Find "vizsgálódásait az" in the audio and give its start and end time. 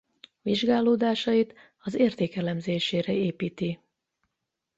0.41-1.93